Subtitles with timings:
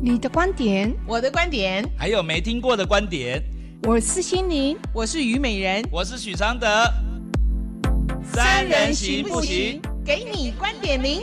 [0.00, 3.42] 你的观点，我的观点，还有没听过的观点。
[3.82, 6.68] 我是心灵，我是虞美人，我是许常德。
[8.22, 9.82] 三人行不行？
[10.04, 11.22] 给你观点零。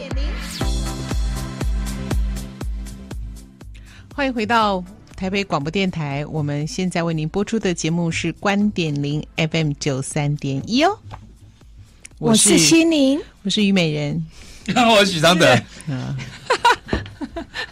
[4.13, 4.83] 欢迎回到
[5.15, 10.99] 台北广播电台，我们现在为您播出的节目是《观点零》FM 九三点一哦。
[12.19, 14.25] 我是心灵，我是虞美人，
[14.75, 15.57] 我是许常德。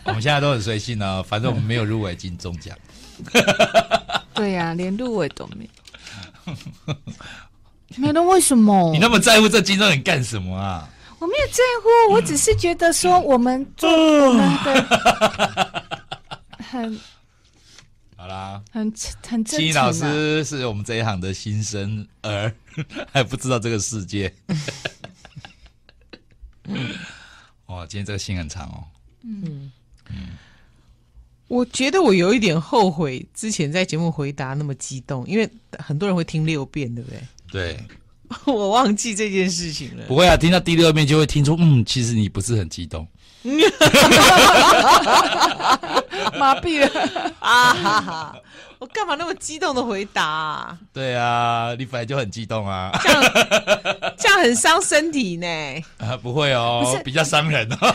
[0.03, 2.77] 嗯， 我们现在都很随性呢，反正我们没有入围金钟奖。
[4.33, 5.69] 对呀、啊，连入围都没
[6.45, 6.55] 有。
[7.95, 8.91] 没那为什么？
[8.91, 10.89] 你那么在乎这金钟奖干什么啊？
[11.19, 15.83] 我没有在乎，我只是觉得说我们做我们的
[16.57, 16.99] 很
[18.17, 18.91] 好啦，很
[19.25, 19.59] 很真诚。
[19.59, 22.53] 心灵老师是我们这一行的新生儿，
[23.13, 24.33] 还不知道这个世界。
[27.67, 28.83] 哇，今天这个信很长哦。
[29.23, 29.71] 嗯
[30.13, 30.37] 嗯。
[31.47, 35.47] 我觉得我有一点后悔之前在节目回答那么激动，因为
[35.77, 37.21] 很多人会听六遍，对不对？
[37.51, 37.77] 对，
[38.51, 40.05] 我忘记这件事情了。
[40.07, 43.07] 不会啊，听到第六遍就会听出，嗯，其实你不是很激动。
[46.39, 46.87] 麻痹了
[47.39, 47.73] 啊！
[47.73, 48.35] 哈哈，
[48.83, 50.77] 我干嘛那么激动的回答啊？
[50.91, 52.91] 对啊，你本来就很激动啊。
[53.01, 53.23] 这样
[54.17, 55.47] 这样很伤身体呢。
[56.05, 57.77] 啊，不会哦，比较伤人哦。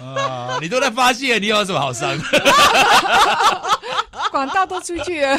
[0.00, 0.56] 啊！
[0.62, 2.18] 你都在发泄，你有什么好伤？
[4.30, 5.34] 广告都出去了。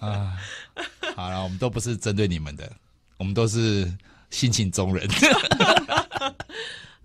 [0.00, 0.36] 啊，
[1.16, 2.70] 好了，我们都不是针对你们的，
[3.16, 3.90] 我们都是
[4.30, 5.08] 性情中人。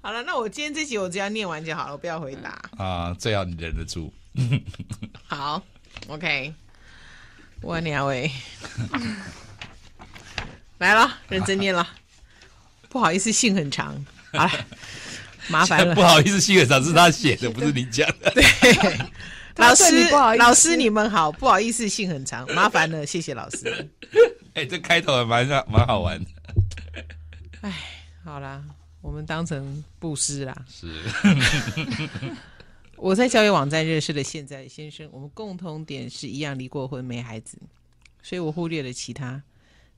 [0.02, 2.62] 好了，那我今天这集我只要念完就好了，我不要回答。
[2.78, 4.14] 啊，最好你忍得住。
[5.26, 5.62] 好
[6.08, 6.54] ，OK。
[7.62, 8.30] 我两位
[10.80, 11.88] 来了，认真念了。
[12.90, 13.96] 不好意思，信很长。
[14.34, 14.52] 好了，
[15.48, 15.96] 麻烦了。
[15.96, 18.30] 不好意思，信很长是他写的，不是你讲的。
[18.32, 18.44] 对，
[19.56, 23.90] 老师，老师你们好，不好意思，信很长，麻烦了，谢谢老师。
[24.56, 26.26] 哎、欸，这开头还蛮蛮好玩的。
[27.64, 27.74] 哎，
[28.26, 28.62] 好啦，
[29.00, 30.66] 我们当成布施啦。
[30.70, 31.02] 是。
[32.98, 37.58] 我在交友网站认识了现在的先生，我们共同点是一样离过婚没孩子，
[38.22, 39.42] 所以我忽略了其他。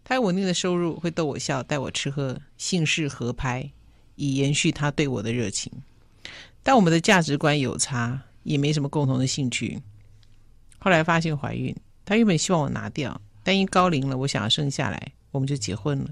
[0.04, 3.72] 他有稳定的收入，会逗我笑，带我吃喝，姓氏合拍，
[4.16, 5.72] 以延续他对我的热情。
[6.62, 9.82] 但我们的价值观有差，也没什么共同的兴趣。
[10.78, 11.76] 后来发现怀孕，
[12.06, 16.12] 他原本希望我拿掉，但因高龄了，我想要生下来，我们就结婚了。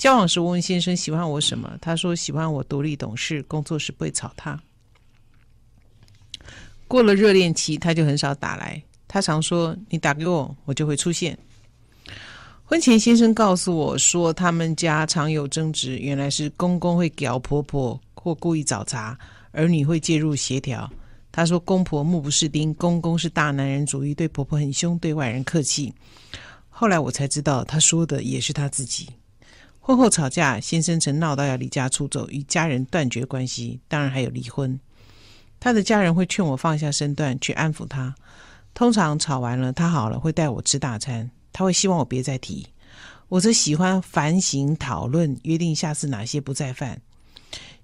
[0.00, 4.58] 交往时我问先生喜欢我什么，他说喜欢我独立懂事，工作时不会吵他。
[6.88, 8.82] 过了热恋期，他就很少打来。
[9.06, 11.38] 他常说：“你打给我，我就会出现。”
[12.64, 19.18] 婚前先生告诉我说，他们家常有争执，原来是公公会屌婆婆或故意找茬，
[19.52, 20.90] 儿女会介入协调。
[21.30, 25.92] 他说：“公婆目不识丁，公公是大男人主义，对婆婆很凶，对外人客气。”
[26.70, 29.06] 后来我才知道，他说的也是他自己。
[29.90, 34.78] 婚后吵架，先生曾闹到要离家出走，与家人断绝关系，当然还有离婚。
[35.58, 38.14] 他的家人会劝我放下身段去安抚他。
[38.72, 41.28] 通常吵完了，他好了会带我吃大餐。
[41.52, 42.68] 他会希望我别再提。
[43.28, 47.02] 我则喜欢反省讨论，约定下次哪些不再犯。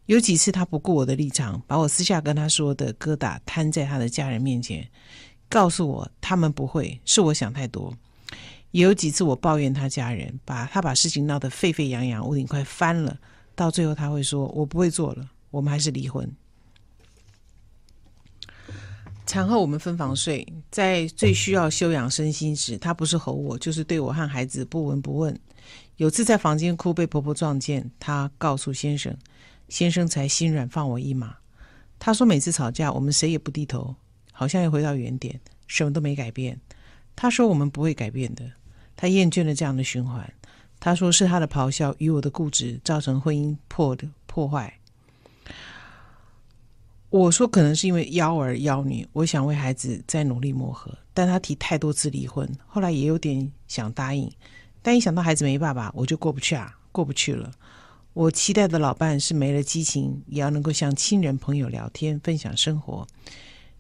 [0.05, 4.89] 有几次他不顾我的立场，把我私下跟他说的疙瘩摊在他的家人面前，
[5.49, 7.93] 告诉我他们不会，是我想太多。
[8.72, 13.19] 也有几次我抱怨他家人，把他把事情闹得沸沸扬扬，屋顶快翻了。
[13.54, 16.31] 到最后他会说：“我不会做了，我们还是离婚。”
[19.27, 25.37] 产后我们分房睡，在最需要休养身心时，他不是吼我，就是对我和孩子不闻不问。
[25.97, 29.16] 有次在房间哭，被婆婆撞见，他告诉先生，
[29.69, 31.38] 先生才心软放我一马。
[31.98, 33.97] 他说每次吵架，我们谁也不低头，
[34.31, 36.60] 好像又回到原点，什么都没改变。
[37.16, 38.45] 他说我们不会改变的，
[38.95, 40.33] 他厌倦了这样的循环。
[40.78, 44.78] 他说是他的咆哮与我的固执造成婚姻破的破坏。
[47.09, 54.30] 我说可能是因为幺儿幺女，我想为孩子再努力磨合，但他提太多次离婚，后来也有点想答应，
[54.83, 57.51] 但一想到孩子没爸爸，我就过不去啊，过不去了。
[58.13, 63.07] 我期待的老伴是没了激情，也要能够像亲人朋友聊天，分享生活。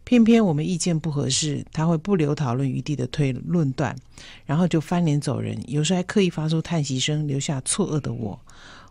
[0.06, 3.92] 偏偏我们意见不合适，他会不留讨论余地的推论断，
[4.44, 8.38] 然后就翻脸走人，有时还刻意发出叹息声，留下错愕的我。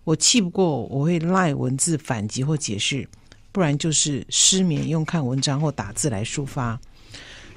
[0.03, 3.07] 我气不过，我会赖文字反击或解释。
[3.53, 6.77] 不然就是失眠，用看文章或打字来抒发。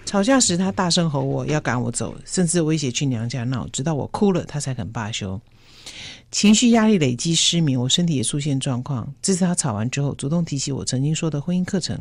[0.06, 5.40] 吵架时，他大声吼我要赶我走，甚至威胁去娘家闹，直到我哭了，他才肯罢休。
[6.30, 9.12] 情绪压力累积，失眠，我身体也出现状况。
[9.20, 11.98] 这次他吵完之后，主动提起我曾经说的婚姻课程。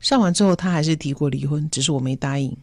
[0.00, 2.56] 上完之后，他还是提过离婚，只是我没答应。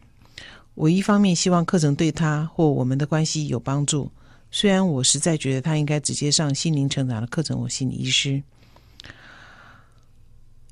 [0.74, 4.10] 我一方面希望课程对他或我们的关系有帮助，
[4.50, 8.42] 虽然我实在觉得他应该直接上心灵成长的课程，我心理医师。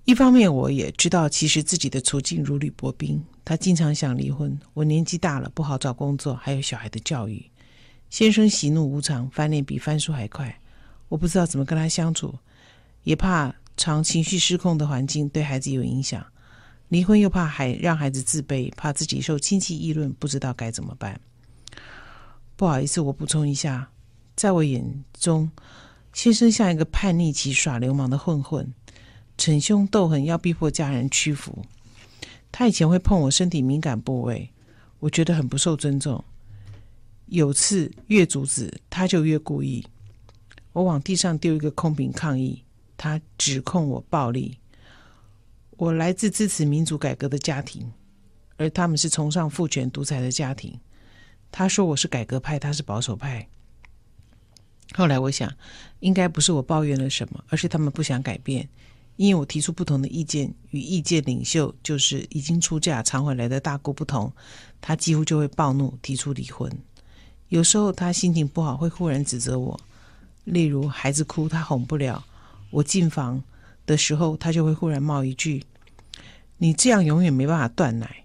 [0.05, 3.23] 一方面，我也知道其实自己的处境如履薄冰。
[3.45, 7.45] 他经常想离婚，我年纪大了，不好找工作，还有小孩的教育。
[8.11, 10.59] 先生喜怒无常，翻脸比翻书还快。
[11.09, 12.35] 我不知道怎么跟他相处，
[13.05, 16.25] 也怕常情绪失控的环境对孩子有影响。
[16.93, 21.19] 离婚又怕孩让孩子自卑，怕自己受亲戚议论，不知道该怎么办。
[22.55, 23.91] 不好意思，我补充一下，
[24.37, 25.51] 在我眼中，
[26.13, 28.71] 先生像一个叛逆期耍流氓的混混，
[29.39, 31.65] 逞凶斗狠，要逼迫家人屈服。
[32.51, 34.51] 他以前会碰我身体敏感部位，
[34.99, 36.23] 我觉得很不受尊重。
[37.25, 39.83] 有次越阻止，他就越故意。
[40.75, 42.63] 我往地上丢一个空瓶抗议，
[42.99, 44.59] 他指控我暴力。
[45.77, 47.91] 我来自支持民主改革的家庭，
[48.57, 50.79] 而他们是崇尚父权独裁的家庭。
[51.51, 53.49] 他说我是改革派，他是保守派。
[54.95, 55.53] 后来我想，
[56.01, 58.69] 应该不是我抱怨了什么，而是他们不想改变。
[59.17, 64.33] 因为我提出不同的意见，与意见领袖就是已经出嫁常回来的大姑不同，
[64.81, 66.71] 他几乎就会暴怒，提出离婚。
[67.49, 69.79] 有时候他心情不好，会忽然指责我。
[70.45, 72.25] 例如孩子哭，他哄不了。
[72.71, 73.43] 我进房
[73.87, 75.65] 的时候，他就会忽然冒一句
[76.59, 78.25] ：“你这样永远没办法断奶。”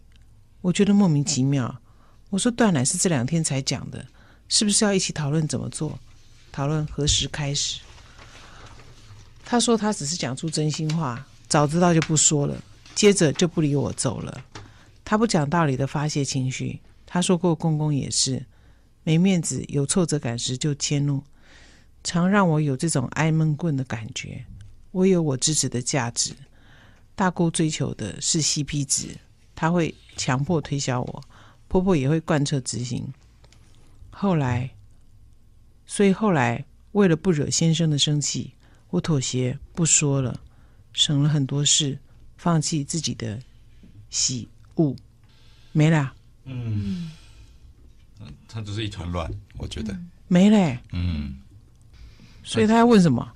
[0.61, 1.81] 我觉得莫名其妙。
[2.29, 4.05] 我说断奶是这两天才讲的，
[4.49, 5.97] 是不是要一起讨论怎么做？
[6.51, 7.79] 讨论何时开始？
[9.45, 12.61] 他说他只是讲出真心话，早知道就不说了。
[12.95, 14.43] 接着就不理我走了。
[15.05, 16.81] 他不讲道理的发泄情绪。
[17.05, 18.45] 他说过公公也是。
[19.03, 21.23] 没面子、有挫折感时就迁怒，
[22.03, 24.43] 常让我有这种挨闷棍的感觉。
[24.91, 26.33] 我有我自己的价值，
[27.15, 29.17] 大姑追求的是 CP 值，
[29.55, 31.23] 她会强迫推销我，
[31.67, 33.05] 婆婆也会贯彻执行。
[34.09, 34.69] 后来，
[35.85, 38.53] 所以后来为了不惹先生的生气，
[38.89, 40.39] 我妥协不说了，
[40.93, 41.99] 省了很多事，
[42.37, 43.39] 放弃自己的
[44.09, 44.95] 喜恶，
[45.71, 46.13] 没了。
[46.45, 47.11] 嗯。
[48.47, 50.79] 他就是一团乱，我觉得、嗯、没嘞。
[50.91, 51.37] 嗯，
[52.43, 53.35] 所以他要问什么？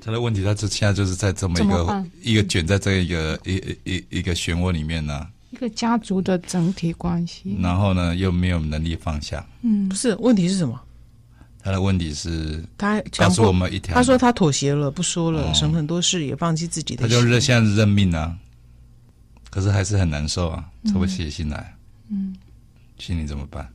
[0.00, 3.54] 他的问题，他就现在就是在这么一个一个卷在这一个一
[3.84, 5.30] 一一一个漩涡里面呢、啊。
[5.50, 7.56] 一个家族的整体关系。
[7.60, 9.44] 然后呢，又没有能力放下。
[9.62, 10.80] 嗯，不是，问题是什么？
[11.62, 17.02] 他的问题是，他告诉我们一条，他说他妥协了，不说了，哦、省很多事，也放弃自己的。
[17.02, 18.34] 他就认现在是认命啊，
[19.50, 21.76] 可是还是很难受啊，才会写信来。
[22.08, 22.34] 嗯，
[22.98, 23.68] 心里怎么办？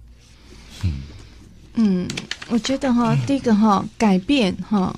[1.76, 2.08] 嗯，
[2.48, 4.98] 我觉得哈，第一个哈，改变哈，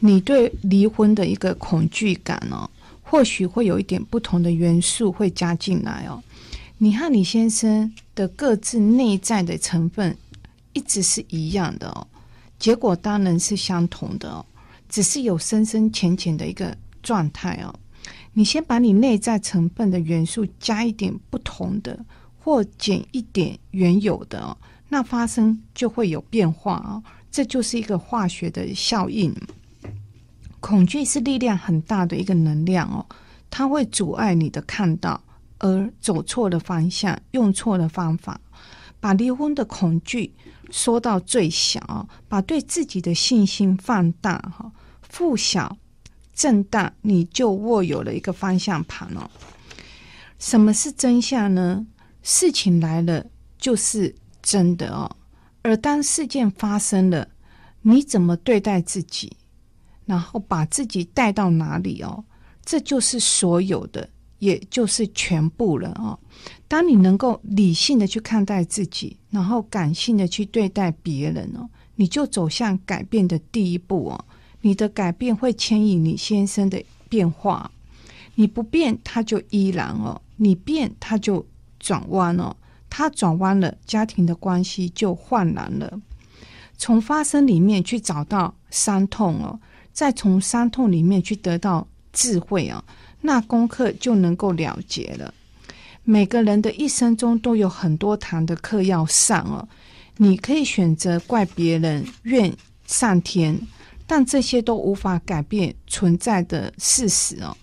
[0.00, 2.68] 你对离婚的一个恐惧感哦，
[3.02, 6.22] 或许会有一点不同的元素会加进来哦。
[6.78, 10.14] 你和你先生的各自内在的成分
[10.74, 12.06] 一直是一样的哦，
[12.58, 14.44] 结果当然是相同的哦，
[14.88, 17.74] 只是有深深浅浅的一个状态哦。
[18.34, 21.98] 你先把你内在成分的元素加一点不同的，
[22.38, 24.54] 或减一点原有的哦。
[24.90, 29.34] 那发生就会有变化哦，这就是一个化学的效应。
[30.66, 33.06] 恐惧是力量很大的一个能量哦，
[33.48, 35.22] 它会阻碍你的看到，
[35.58, 38.40] 而走错了方向，用错了方法，
[38.98, 40.34] 把离婚的恐惧
[40.72, 45.78] 缩到最小，把对自己的信心放大哈，负小
[46.34, 49.30] 正大，你就握有了一个方向盘哦。
[50.40, 51.86] 什么是真相呢？
[52.24, 53.24] 事情来了
[53.56, 54.12] 就是。
[54.42, 55.16] 真的哦，
[55.62, 57.26] 而当事件发生了，
[57.82, 59.36] 你怎么对待自己，
[60.06, 62.24] 然后把自己带到哪里哦？
[62.64, 64.08] 这就是所有的，
[64.38, 66.18] 也就是全部了哦。
[66.66, 74.24] 当你能够理性的去看待自己，然后感性的去对待别人哦，你就走向改变的第一步哦。
[74.62, 77.70] 你的改变会牵引你先生的变化，
[78.34, 81.46] 你不变他就依然哦，你变他就
[81.78, 82.56] 转弯哦。
[82.90, 86.00] 他转弯了，家庭的关系就焕然了。
[86.78, 89.60] 从发生里面去找到伤痛哦，
[89.96, 92.84] 再从伤痛里面去得到智慧啊，
[93.22, 95.32] 那功课就能够了结了。
[96.04, 99.66] 每个人的一生中都有很多堂的课要上哦，
[100.18, 102.54] 你可以选择怪别人、怨
[102.86, 103.58] 上天，
[104.06, 107.56] 但这些都无法改变存在的事实哦。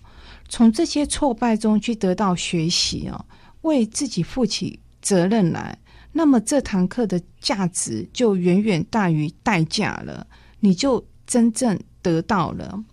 [0.48, 3.24] 从这些挫败中去得到学习哦，
[3.60, 5.78] 为自己负起责任来，
[6.10, 10.26] 那么这堂课的价值就远远大于代价了，
[10.58, 12.84] 你就真正得到了。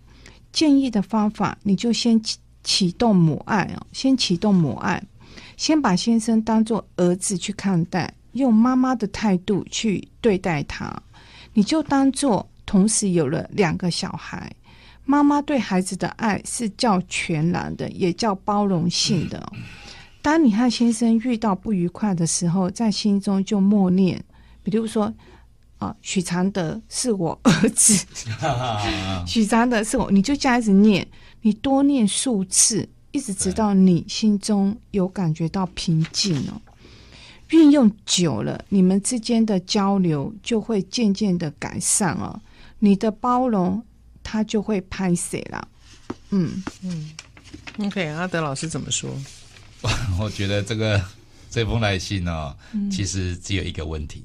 [0.52, 5.02] 建议的方法，你就先启启动母爱哦，先启动母爱，
[5.56, 11.02] 先把先生当做儿子去看待，用妈妈的态度去对待他，
[11.52, 14.50] 你就当做同时有了两个小孩。
[15.04, 19.52] 妈妈对孩子的爱是较全然的，也较包容性的。
[20.22, 24.22] 当你和先生遇到不愉快的时候，在心中就默念，
[24.62, 25.12] 比如说。
[25.82, 28.06] 啊，许常德是我儿子，
[29.26, 31.06] 许常德是我，你就这样子念，
[31.40, 36.60] 你多念数次，一直直到你心中有感觉到平静哦。
[37.50, 42.40] 运用久了，你们之间的交流就会渐渐的改善哦。
[42.78, 43.84] 你的包容，
[44.22, 45.68] 他就会拍谁了。
[46.30, 47.10] 嗯嗯
[47.80, 49.10] ，OK，阿德老师怎么说？
[50.20, 51.02] 我觉得这个
[51.50, 52.56] 这封来信呢、哦，
[52.90, 54.24] 其实只有一个问题。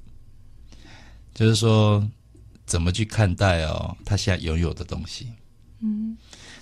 [1.38, 2.03] 就是说，
[2.65, 3.96] 怎么去看待哦？
[4.03, 5.32] 他现在拥有的东西，
[5.82, 6.17] 嗯，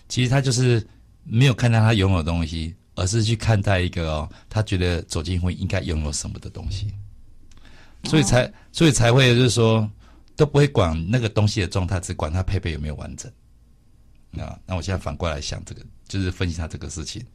[0.09, 0.85] 其实他就是
[1.23, 6.93] 没有看待他拥有的东西，而是去看待一个哦，他觉得走进婚姻应该拥有什么的东西，
[8.03, 9.89] 所以才所以才会就是说
[10.35, 13.31] 都不会管那个东西的状态，只管他配备有没有完整。
[14.37, 17.25] 啊，那我现在反过来想这个，就是分析他这个事情。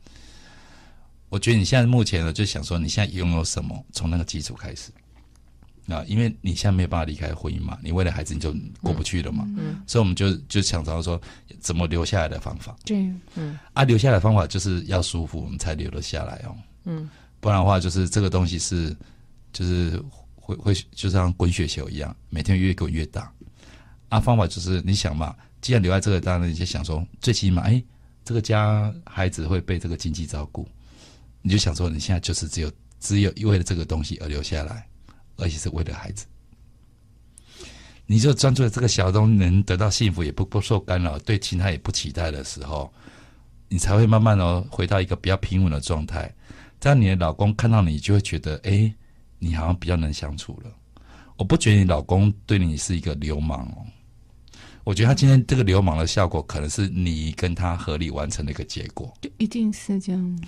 [1.31, 4.91] 我觉得你现在目前呢，就想说你现在拥有什么，从那个基础开始。
[5.89, 11.21] 啊，因为你现在没有办法离开婚姻嘛，你为了孩子你就过不去了嘛，嗯，所以我们就就想到说
[11.59, 17.11] 怎么留下来的方法，对，嗯，啊，留下来的方法就是要舒服，我们才留得下来哦，嗯，
[17.41, 18.97] 不然的话就是这个东西是
[19.53, 20.01] 就是
[20.37, 23.33] 会会就像滚雪球一样，每天越滚越大，
[24.11, 27.83] 啊，方法就是你想嘛，既然留在这个当然，你就想说最起码哎，
[28.25, 30.69] 这个家孩子会被这个经济照顾，
[31.43, 32.71] 你就想说你现在就是只有
[33.01, 34.87] 只有为了这个东西而留下来。
[35.41, 36.27] 而且是为了孩子，
[38.07, 42.93] 你就专注在这个小东能得到幸福，也不不受干扰，对其他也不期待的时候，
[43.69, 46.33] 你才会慢慢的回到一个比较平稳的状态。
[46.81, 48.93] 这样你的老公看到你就会觉得，哎、
[49.39, 50.71] 你好像比较能相处了。
[51.37, 53.87] 我不觉得你老公对你是一个流氓哦。
[54.83, 59.13] 我觉得他今天这个流氓的效果，可能是你跟他合理完成的一个结果。
[59.21, 60.41] 就一定是这样。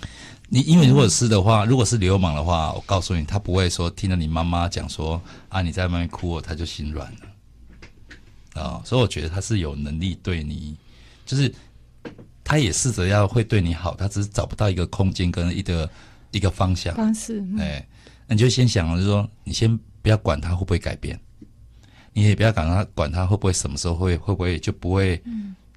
[0.49, 8.81] 你因为如果是的话，如果是流氓的话，我告诉你，他不会说听到你妈妈讲说啊，你在外面哭，他就心软了啊、哦。
[8.83, 10.75] 所以我觉得他是有能力对你，
[11.25, 11.53] 就是
[12.43, 15.89] 他也试着要会对你好，他只是找不到一个空间跟一个
[16.31, 17.43] 一个方向方式。
[17.59, 17.87] 哎，
[18.27, 21.19] 那你就先想，就是说你先不要管他会不会改变。
[22.13, 25.21] 你也不要管他，管他会不会什么时候会会不会就不会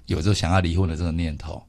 [0.05, 1.61] 有这种想要离婚的这个念头。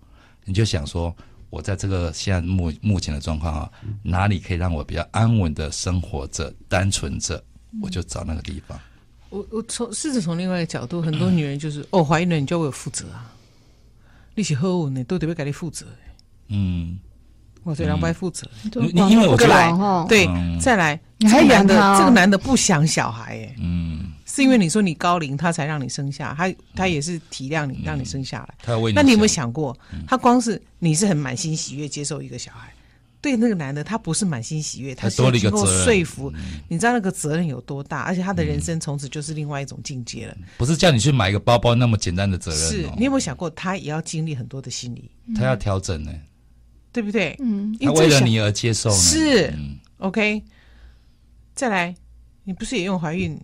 [0.45, 1.15] 你就想说，
[1.51, 3.71] 我在这个现在目目前的状况啊，
[4.03, 7.43] 哪里可以让我比较安稳的生活着、单纯着，
[7.83, 8.79] 我就找那个地方。
[9.31, 13.31] 我我从试着从另外一个角度，很多女人就是哦，怀孕了你就要为我负责啊，
[14.35, 15.85] 你是好我呢都得要给你负责。
[16.49, 16.99] 嗯，
[17.63, 19.71] 我这两不负责，你因为我过来
[20.09, 20.27] 对，
[20.59, 24.08] 再来，你还养的这个男的不想小孩哎，嗯。
[24.31, 28.55] 是因为你说你高龄，他才让你生下他，他也是体谅你，让你生下来。
[28.63, 28.95] 他为你。
[28.95, 32.71] 那你有没有想过，他光是你是很满心喜悦接受一个小孩，
[33.23, 36.31] 对那个男的他不是满心喜悦，他是经过说服。
[36.69, 38.03] 你知道那个责任有多大？
[38.03, 40.37] 而且他的人生从此就是另外一种境界了。
[40.59, 42.61] 不是叫你去买一个包包那么简单的责任。
[42.69, 46.13] 是你有没有想过，他也要经历很多的心理，他要调整呢，
[46.93, 47.35] 对不对？
[47.41, 48.91] 嗯，他为了你而接受。
[48.91, 49.53] 是
[49.97, 50.43] ，OK。
[51.55, 51.95] 再来，
[52.45, 53.41] 你不是也用怀孕？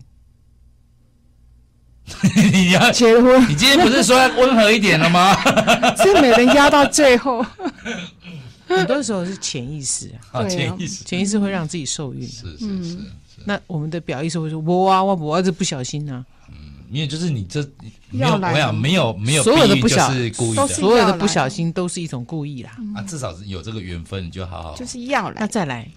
[2.53, 3.41] 你要结婚？
[3.49, 5.35] 你今天不是说要温和一点了吗？
[5.97, 7.45] 是没人压到最后。
[8.67, 12.27] 很多时候是潜意识啊，潜意识，潜意识会让自己受孕。
[12.27, 12.97] 是是是。
[13.43, 16.55] 那我们的表意识会说：“我啊，我我儿子不小心啊。”嗯，
[16.89, 17.61] 因为就是你这
[18.09, 20.33] 没有，没有，没有，没有，所有的不小心，
[20.67, 22.71] 所有的不小心都是一种故意啦。
[22.95, 24.75] 啊，至少是有这个缘分，你就好好。
[24.75, 25.35] 就是要来。
[25.41, 25.87] 那再来，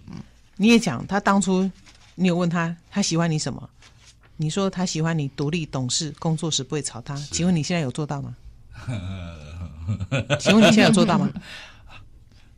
[0.57, 1.71] 你也讲他当初，
[2.17, 3.67] 你有问他，他喜欢你什么？
[4.39, 7.15] 你说他喜欢你独立懂事，工作时不会吵他。
[7.17, 8.35] 请问你现在有做到吗？
[10.41, 11.29] 请问你现在有做到吗？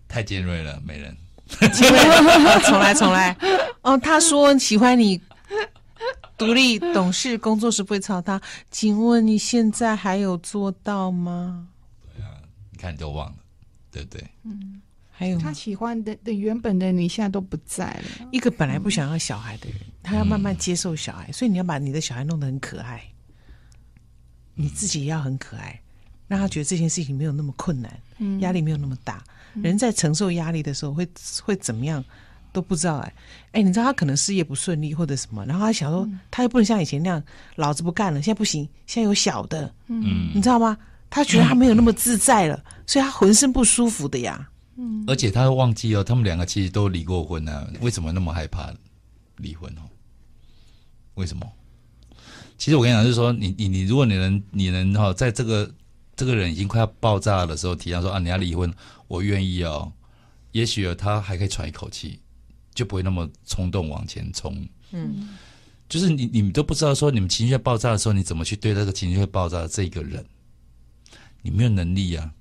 [0.07, 1.17] 太尖锐了，没人。
[1.73, 3.37] 请问，重来，重来。
[3.83, 5.21] 哦，他说喜欢你
[6.39, 8.41] 独立懂事，工作时不会吵他。
[8.71, 11.67] 请问你现在还有做到吗？
[12.15, 12.29] 对啊，
[12.71, 13.37] 你看你都忘了，
[13.91, 14.25] 对不对？
[14.45, 14.81] 嗯。
[15.11, 18.29] 还有他喜欢的的原本的你现在都不在了。
[18.33, 23.03] 一个本来不想要小孩的人，他要慢慢接受小孩，所以你要把你的小孩弄得很可爱，
[24.55, 25.81] 你自己也要很可爱，
[26.27, 28.01] 让他觉得这件事情没有那么困难，
[28.41, 29.23] 压力没有那么大。
[29.55, 31.07] 人在承受压力的时候会
[31.43, 32.05] 会怎么样
[32.53, 33.15] 都不知道哎
[33.53, 37.23] 哎，你知道他可能事业不顺利或者什么，然后他想说他又不能像以前那样，
[37.57, 40.77] 老子不干了，现在不行，现在有小的，嗯，你知道吗？
[41.11, 44.49] 他觉得他没有那么自在了，所以他浑身不舒服的呀。
[44.77, 48.73] 嗯，而且他会忘记哦，他们两个其实都离过婚呢，为什么那么害怕
[49.41, 49.83] 离婚哦？
[51.15, 51.51] 为什么？
[52.57, 55.71] 其实我跟你讲，就是说，你你你，如果你能你能哈，在这个
[56.15, 58.73] 这个人已经快要爆炸的时候，提到说啊，你要离婚，
[59.09, 59.93] 我愿意哦。
[60.53, 62.21] 也许他还可以喘一口气，
[62.75, 64.69] 就不会那么冲动往前冲。
[64.91, 65.37] 嗯，
[65.89, 70.25] 就是你你们都不知道说，你们情绪在爆炸的时候，你怎么去对这个情绪会爆炸的这个人？
[71.43, 72.33] 你没有能力呀、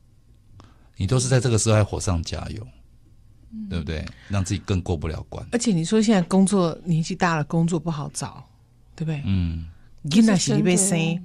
[0.58, 0.65] 啊，
[0.98, 2.78] 你都是在这个时候还火上加油，嗯、
[3.70, 4.06] 对不对？
[4.27, 5.46] 让自己更过不了关。
[5.51, 8.44] 而且你说现在工作年纪大了，工作不好找，
[8.96, 9.22] 对不对？
[9.25, 9.68] 嗯，
[10.01, 11.24] 你那是一杯生，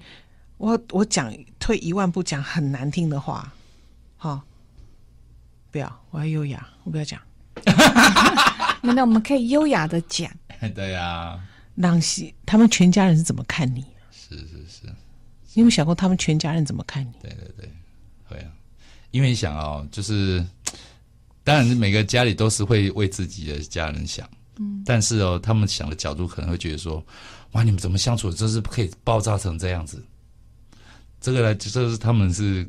[0.56, 3.52] 我我讲退一万步讲很难听的话，
[4.16, 4.42] 好，
[5.70, 7.20] 不要，我要优雅，我不要讲。
[8.82, 10.30] 那我们可以优雅的讲。
[10.74, 11.40] 对呀、啊，
[11.74, 13.84] 让西他们全家人是怎么看你？
[14.10, 14.86] 是是是。
[15.52, 17.12] 你有没有想过他们全家人怎么看你？
[17.22, 17.70] 对对对，
[18.24, 18.50] 会啊，
[19.10, 20.44] 因为你想哦，就是
[21.44, 27.04] 当然每个家里都是会为自己的家人想，嗯，但是哦，他们想的角度可能会觉得说，
[27.52, 30.02] 哇，你们怎么相处，就是可以爆炸成这样子？
[31.20, 32.66] 这个呢，就是他们是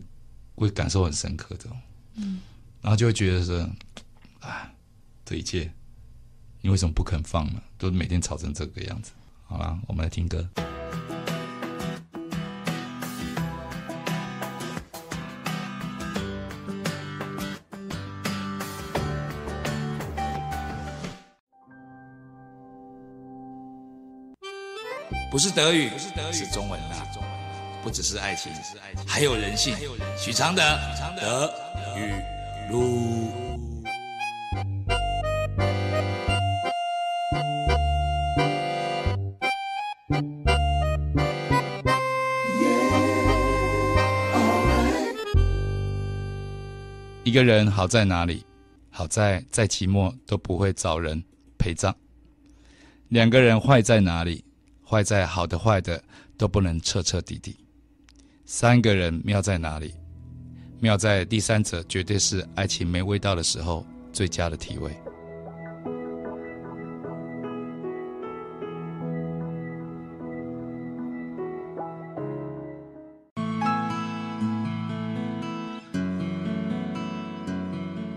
[0.56, 1.70] 会感受很深刻的，
[2.16, 2.42] 嗯，
[2.82, 3.58] 然后就会觉得说，
[4.42, 4.70] 啊，
[5.24, 5.72] 这一切
[6.62, 7.62] 你为什么不肯放呢？
[7.78, 9.12] 都每天吵成这个样子，
[9.46, 10.46] 好啦，我们来听歌。
[25.36, 25.90] 不是德语，
[26.32, 27.06] 是中文啦。
[27.84, 28.54] 不只是爱情，
[29.06, 29.76] 还有人性。
[30.18, 30.64] 许常德，
[31.20, 31.54] 德
[31.98, 32.14] 语
[32.72, 33.34] 路。
[47.26, 48.46] 一个人好在哪里？
[48.90, 51.22] 好在再寂寞都不会找人
[51.58, 51.94] 陪葬。
[53.10, 54.45] 两个人坏在哪里？
[54.88, 56.02] 坏在好的坏的
[56.38, 57.58] 都不能彻彻底底，
[58.46, 59.94] 三个人妙在哪里？
[60.80, 64.92] 妙在第三者绝对是爱情没味道的时候最佳的体味。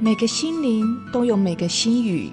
[0.01, 2.31] 每个心灵都有每个心语。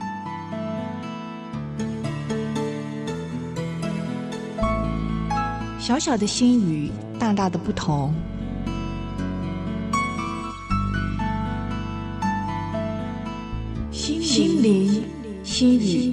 [5.86, 8.12] 小小的心与大大的不同。
[13.91, 15.04] 心灵
[15.43, 16.12] 心语，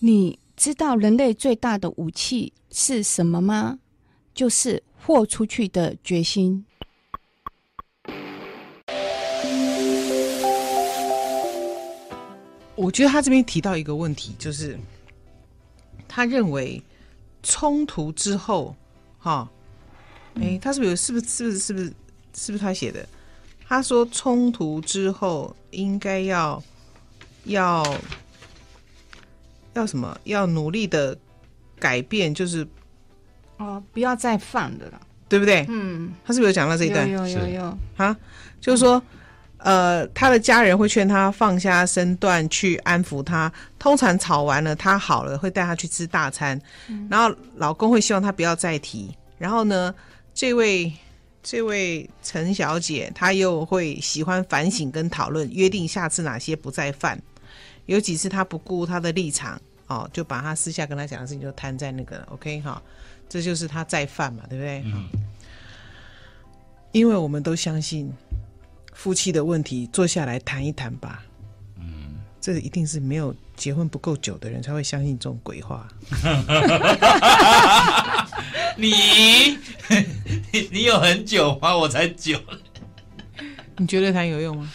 [0.00, 3.78] 你知道人类最大的武器是什么吗？
[4.34, 6.66] 就是豁出去的决心。
[12.76, 14.78] 我觉得他这边提到一个问题，就是
[16.06, 16.82] 他认为
[17.42, 18.76] 冲突之后，
[19.18, 19.50] 哈，
[20.34, 21.26] 哎，他是不是不是？
[21.26, 21.58] 是不是？
[21.58, 21.94] 是不是？
[22.34, 23.08] 是不是他写的？
[23.66, 26.62] 他说冲突之后应该要
[27.44, 27.82] 要
[29.72, 30.16] 要什么？
[30.24, 31.16] 要努力的
[31.78, 32.66] 改变，就是
[33.56, 35.64] 哦，不要再犯的了，对不对？
[35.70, 37.10] 嗯，他是不是有讲到这一段？
[37.10, 38.14] 有有有有啊，
[38.60, 39.02] 就是说。
[39.66, 43.52] 呃，他的家人会劝他放下身段去安抚他。
[43.80, 46.56] 通常吵完了，他好了，会带他去吃大餐。
[46.86, 49.12] 嗯、然后老公会希望他不要再提。
[49.38, 49.92] 然后呢，
[50.32, 50.92] 这位
[51.42, 57.20] 这位陈小姐，她又会喜欢反省跟讨论，约定下次哪些不再犯。
[57.86, 62.80] 有几次她不顾她的立场，哦，就把他私下跟他讲的事情就摊在那个 OK 哈，
[63.28, 64.84] 这就是他再犯嘛，对不对？
[64.86, 65.08] 嗯。
[66.92, 68.14] 因为我们都相信。
[68.96, 71.22] 夫妻的问题，坐下来谈一谈吧。
[71.78, 75.86] 嗯，这一定是没有结婚不够久的人才会相信这种鬼话。
[78.76, 78.90] 你
[80.50, 81.76] 你 你有很久吗？
[81.76, 82.40] 我才久。
[83.76, 84.68] 你觉得谈有用吗？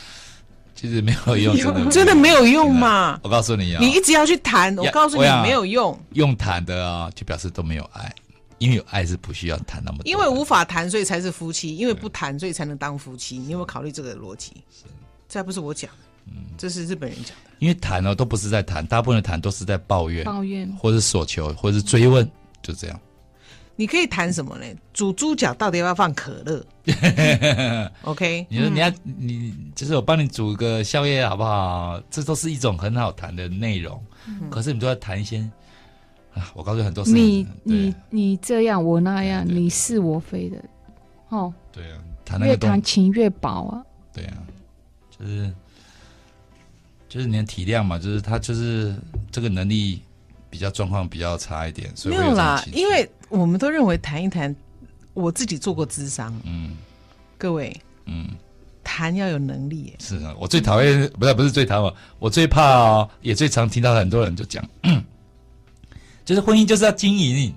[0.75, 3.19] 其实没有用，真的真的没有用嘛。
[3.23, 5.99] 我告诉你啊，你一直要去谈，我告诉你没有用。
[6.13, 8.13] 用谈的啊，就表示都没有爱。
[8.61, 13.35] 因为有爱是不需要谈那么多，因为无法谈，所以才是夫妻；因为不谈，所以才能当夫妻。
[13.35, 14.53] 你有没有考虑这个逻辑？
[14.69, 14.83] 是，
[15.27, 15.89] 这还不是我讲，
[16.27, 17.49] 嗯，这是日本人讲的。
[17.57, 22.29] 因为谈呢，都不是在谈，大部分的谈都是在抱怨、抱怨，或是索求，或是追问，
[22.61, 22.99] 就这样。
[23.75, 24.65] 你可以谈什么呢？
[24.93, 26.63] 煮猪脚到底要不要放可乐？
[28.03, 31.99] OK，你说你要你就是我帮你煮个宵夜好不好？
[32.11, 33.99] 这都是一种很好谈的内容。
[34.27, 35.43] 嗯、可是你都要谈一些
[36.33, 37.11] 啊，我告诉你很多事。
[37.11, 40.57] 你你你这样我那样，你是我非的
[41.29, 41.53] 哦。
[41.71, 43.83] 对啊，谈那个越谈情越薄啊。
[44.13, 44.37] 对啊，
[45.17, 45.53] 就是
[47.09, 48.95] 就是你的体谅嘛，就是他就是
[49.31, 50.01] 这个能力
[50.49, 53.09] 比较状况比较差一点，所以有没有啦，因为。
[53.31, 54.53] 我们都认为谈一谈，
[55.13, 56.75] 我自己做过智商，嗯，
[57.37, 57.73] 各位，
[58.07, 58.27] 嗯，
[58.83, 64.61] 谈要有能力，是啊，我最讨厌，不是不是最讨厌，我最怕哦，也最常听到很多人就讲，
[66.31, 67.53] 就是婚姻就是要经营，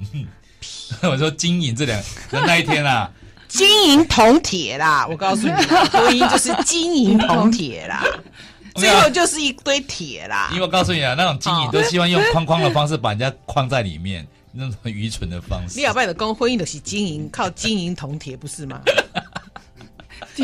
[1.03, 3.09] 我说经营这两那那一天啊，
[3.47, 5.53] 经营铜铁啦，我告诉你，
[5.95, 8.05] 婚姻就是经营铜铁啦，
[8.75, 14.27] 最后就是一堆铁啦，因为我告诉你啊，那种经营都希望用框框的方式把人家框在里面。
[14.57, 15.77] 那种很愚蠢的方式。
[15.79, 18.81] 你要办的公婚姻都是经营，靠金银铜铁，不是吗？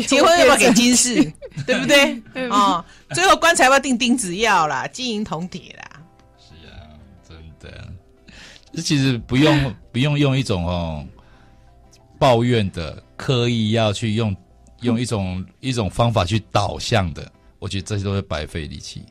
[0.05, 1.15] 结婚要不要给金饰？
[1.65, 2.21] 对不对？
[2.49, 5.90] 哦，最后棺材要不要钉钉子要啦，金银铜铁啦。
[8.73, 11.05] 这其实不用 不用用一种哦
[12.19, 14.35] 抱怨的，刻意要去用
[14.81, 19.03] 用一种、嗯、一种方法去导向的，我觉得这些都是白费力气。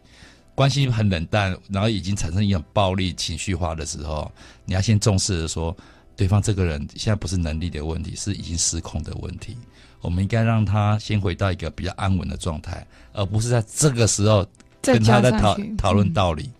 [0.55, 4.31] 关系很冷淡，然后已经产生一种暴力情绪化的时候，
[4.66, 5.75] 你要先重视的说，
[6.16, 9.57] 对方这个人现在不是能力的问题，是已经失控的问题。
[10.03, 14.46] 我们应该让他先回到一个比较安稳的状态，而不是在这个时候
[14.83, 16.51] 跟他在讨讨论道理。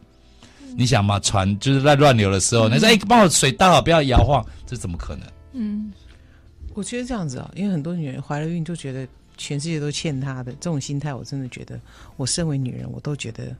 [0.70, 5.26] 嗯、你想嘛，船就是在乱流的时候，嗯、你说：“哎，帮我水倒好，不要摇晃。”这怎么可能？
[5.52, 5.92] 嗯，
[6.74, 9.06] 我觉得这样子啊，因为很多女人怀了孕就觉得
[9.37, 11.80] 全世界都欠她的这种心态，我真的觉得，
[12.16, 13.54] 我身为女人，我都觉得。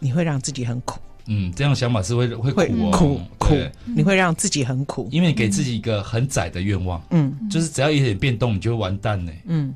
[0.00, 3.54] 你会让自己很苦，嗯，这样想法是会会苦、哦、苦苦，
[3.84, 9.74] 你会让自己很苦，因为你给自己一个很窄的愿望，嗯，就是只要有点变动，你就会完蛋呢，嗯，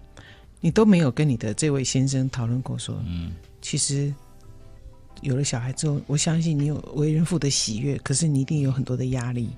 [0.60, 3.30] 你都没有跟你的这位先生讨论过说，嗯，
[3.62, 4.12] 其实
[5.22, 9.48] 有了小孩之后，我相信你有为人父的喜悦，可是你一定有很多的压力，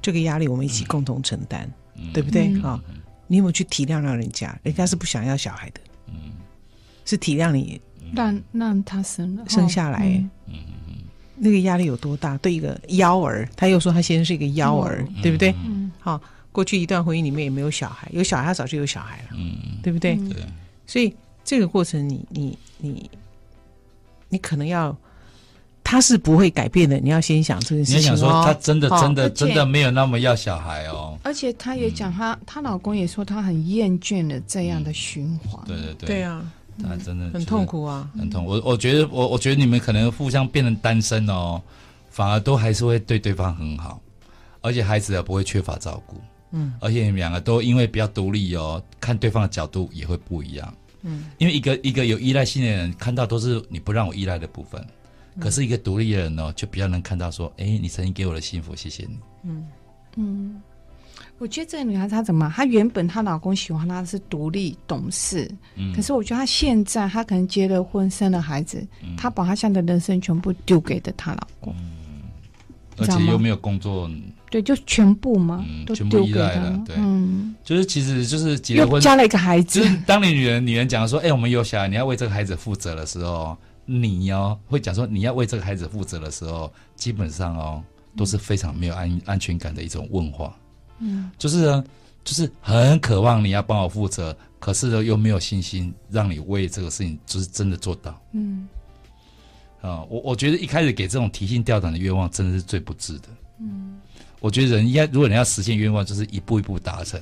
[0.00, 2.46] 这个压力我们一起共同承担，嗯、对不对？
[2.62, 2.80] 啊、嗯哦，
[3.26, 4.58] 你有没有去体谅让人家？
[4.62, 6.14] 人家是不想要小孩的，嗯，
[7.04, 7.80] 是体谅你。
[8.14, 10.06] 让让他生了生下来，
[10.46, 10.54] 嗯
[10.86, 10.94] 嗯，
[11.34, 12.38] 那个压力有多大？
[12.38, 15.52] 对一个幺儿，他又说他先生是一个幺儿，嗯、对不对？
[15.64, 16.20] 嗯，好，
[16.52, 20.14] 过去一段婚姻里面也没有小孩，有小孩他早就有小孩了，嗯，对不对？
[20.28, 20.44] 对，
[20.86, 23.10] 所以这个过程你，你你你
[24.28, 24.96] 你可能要，
[25.94, 26.98] 他是不会改变的。
[26.98, 31.16] 你要先想这个事情，你要想说他真的真的真的没有那么要小孩哦。
[31.22, 35.68] 而且他也讲他，她、嗯、老公也说他很厌倦了这样的循环、嗯。
[35.68, 36.44] 对对对，对啊。
[36.76, 38.44] 那真的很痛苦啊，很痛。
[38.44, 41.62] 我我觉得，我我觉得你们可能互相变成单身哦，
[42.10, 44.00] 反而都还是会对对方很好，
[44.62, 46.16] 而且孩子也不会缺乏照顾。
[46.50, 50.74] 嗯，而且你们两个都因为比较独立哦，看对方的角度也会不一样。
[51.02, 54.84] 嗯，因为一个一个有依赖性的人看到都是你不让我依赖的部分，
[55.40, 59.18] 可是一个独立的人呢，就比较能看到说，哎，你曾经给我的幸福，谢谢你。
[59.44, 59.66] 嗯。
[60.16, 60.62] 嗯。
[61.38, 62.50] 我觉得这个女孩子她怎么？
[62.54, 72.22] 她原本她老公喜欢她是独立懂事，嗯，可是我觉得她现在她可能结了婚生了孩子，嗯，她把她现在的人生全部丢给了她老公，嗯，
[72.98, 74.08] 而且又没有工作，
[74.48, 87.82] 对，就全部嘛，嗯，都全部依赖了，对，嗯，就是其实就是结了婚加了一个孩子，就是当你女人女人讲说，哎，我们有小孩，你要为这个孩子负责的时候，你哦会讲说你要为这个孩子负责的时候，基本上哦
[88.16, 90.56] 都是非常没有安安全感的一种问话。
[90.98, 91.84] 嗯，就是呢，
[92.24, 98.18] 就是很渴望你要帮我负责，可是呢又没有信心让你为这个事情就是真的做到。
[98.32, 98.68] 嗯，
[99.80, 103.28] 啊，我我觉得一开始给这种提心吊胆的愿望，真的是最不智的。
[103.58, 104.00] 嗯，
[104.40, 107.20] 我觉得人应该，如果你要实现愿望，就是一步一步达成，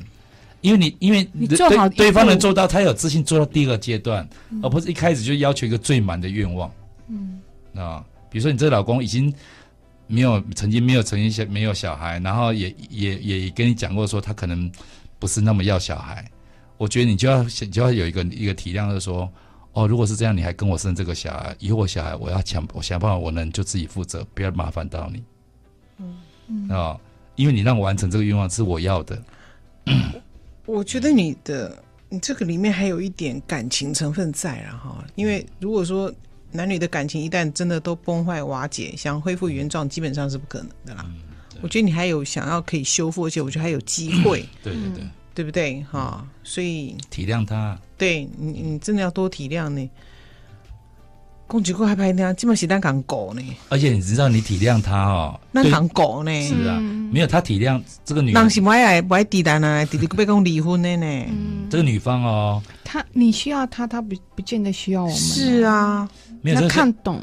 [0.62, 1.58] 因为你因为你对，
[1.90, 6.72] 对方能做到，他有自信做到第二个阶段，嗯，而不是一开始就要求一个最满的愿望。
[7.08, 7.40] 嗯，
[7.76, 9.32] 啊，比如说你这老公已经。
[10.08, 14.70] 没有曾经没有曾经小没有小孩，然后也也也跟你讲过说他可能
[15.18, 16.22] 不是那么要小孩，
[16.76, 19.26] 我觉得你就要你就要有一个一个体谅，就是说
[19.72, 25.22] 哦，如果是这样，你还跟我生这个小孩，以后我小孩我要想我想办法，我能就自己负责，不要麻烦到你。
[25.98, 26.14] 嗯
[26.48, 27.00] 嗯啊、哦，
[27.36, 29.22] 因为你让我完成这个愿望是我要的。
[30.66, 36.12] 我觉得你的你这个里面还有一点感情成分在了哈，因为如果说。
[36.54, 41.02] 男女的感情一旦真的都崩坏瓦解，想恢复原状基本上是不可能的啦。
[41.08, 41.22] 嗯、
[41.62, 44.46] 我觉得你还有想要可以修复，而且我觉得还有机会。
[44.62, 45.82] 对对对，对不对？
[45.90, 47.80] 哈、嗯，所以体谅他。
[47.96, 49.90] 对你，你真的要多体谅呢。
[51.52, 53.42] 公鸡哥还拍呢，基本是单扛狗呢。
[53.68, 56.30] 而且你知道，你体谅他哦，单扛狗呢。
[56.48, 56.80] 是啊，
[57.12, 61.26] 没有他体谅这个女，人是不爱不爱低单啊，弟弟被公离婚的呢。
[61.68, 65.16] 这个女方哦，他你需要他，他不不见得需要我们。
[65.16, 66.08] 是啊，
[66.40, 67.22] 没有他看懂。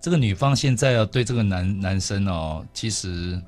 [0.00, 3.42] 这个女方现在要对这个男男生哦，其实。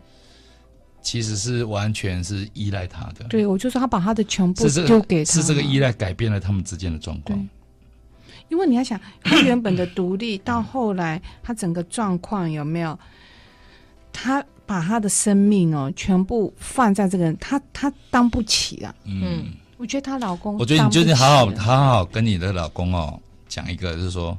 [1.00, 7.48] 其实是完全是依赖他的，对，我就说他把他的全部丢给他，是这个依赖改变了他们之间的状况。
[8.48, 12.98] 因为你要想，他原本的独立到后来，他整个状况有没有？
[14.12, 18.94] 他把他的生命哦，全部放在这个人，他他当不起啊。
[19.04, 24.36] 嗯，我觉得她老公，我觉得你就是好好好好跟你的老公哦讲一个，就是说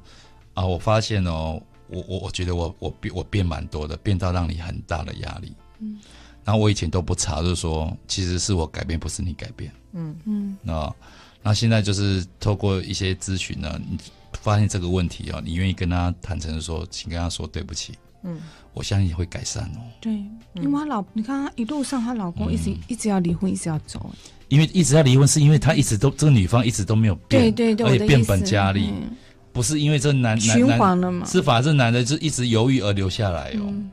[0.54, 5.54] 啊，我发现哦，我我我觉得我我变我变蛮多的，变到让你很大的压力。
[5.80, 5.98] 嗯。
[6.44, 9.72] 然后我以前都不查，就是说，其实是我改变，不是你改变。
[9.94, 10.58] 嗯嗯。
[10.62, 10.94] 那
[11.42, 13.98] 那现在就是透过一些咨询呢，你
[14.42, 17.94] 发现这个问题哦，你愿意跟他坦诚的说，请跟他说对不起。
[18.24, 18.40] 嗯。
[18.72, 19.82] 我相信会改善哦。
[20.00, 20.14] 对，
[20.54, 24.10] 因为她老，你看她一路上，她老公一直、嗯、一直要离婚，一直要走。
[24.48, 29.10] 因为一直要离婚，是因为她一直都这个女方一直都没有变，对对对，而且变本加厉，嗯、
[29.52, 31.26] 不是因为这男循环了嘛？
[31.26, 33.66] 是反而这男的就一直犹豫而留下来哦。
[33.66, 33.92] 嗯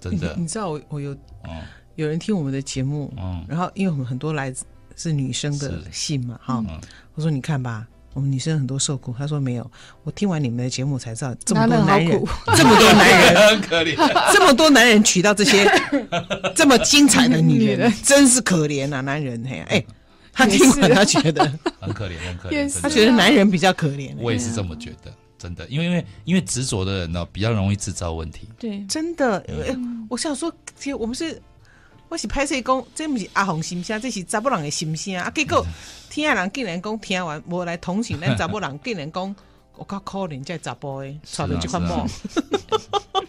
[0.00, 1.16] 真的，你知道我我有，
[1.94, 3.14] 有人听我们的节目，
[3.46, 4.64] 然后因为我们很多来自
[4.96, 6.64] 是女生的信嘛，哈，
[7.14, 9.70] 我说你看吧，我们女生很多受苦，他说没有，
[10.04, 12.22] 我听完你们的节目才知道这么多男人，
[12.56, 15.70] 这么多男人 很可怜，这么多男人娶到这些
[16.54, 19.84] 这么精彩的女人，真是可怜啊，男人嘿，哎，
[20.32, 21.44] 他听完他觉得
[21.80, 25.12] 很可怜，很可怜，他觉得男人比较可怜，我也是这么觉得。
[25.38, 28.48] 真的，因为因为因为执着的人呢，比较容易制造问题。
[28.60, 29.44] 对，真的。
[29.48, 31.42] 嗯、我想说，其实我们是，
[32.12, 35.32] 我是拍摄讲，这不是阿红心声，这是查某人的心声啊。
[35.34, 35.66] 结果
[36.10, 39.34] 听的人竟然讲听完，无来同情咱查某人，竟然讲
[39.78, 42.06] 我靠可怜这查甫的，吵得这块梦。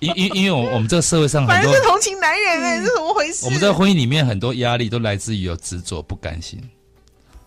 [0.01, 3.45] 因因因为我我们这个社会上反正是同情男人哎，这、嗯、怎么回事？
[3.45, 6.61] 我们在婚姻里面很多压力都来自于有执着不甘心。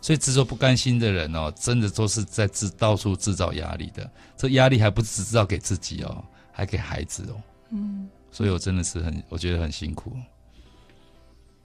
[0.01, 4.11] 所以执着不甘心的人哦，真的都是在制到处制造压力的。
[4.38, 7.37] 这压力还不只制造给自己哦，还给孩子哦。
[7.72, 10.16] 嗯，所以我真的是很，我觉得很辛苦，